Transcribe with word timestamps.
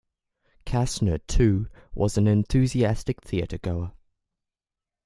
Kassner, 0.65 1.19
too, 1.27 1.67
was 1.93 2.17
an 2.17 2.25
enthusiastic 2.25 3.21
theater-goer. 3.21 3.91